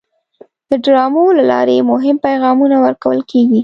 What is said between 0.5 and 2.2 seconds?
د ډرامو له لارې مهم